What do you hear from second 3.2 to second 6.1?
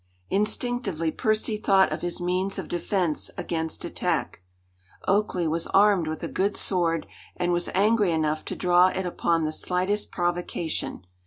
against attack. Oakleigh was armed